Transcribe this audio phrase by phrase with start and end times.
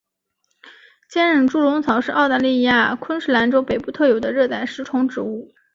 [1.11, 5.53] 坚韧猪笼草是澳大利亚昆士兰州北部特有的热带食虫植物。